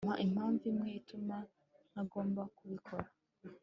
[0.05, 1.37] Mpa impamvu imwe ituma
[1.91, 3.07] ntagomba kubikora